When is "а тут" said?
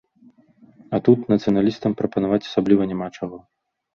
0.97-1.27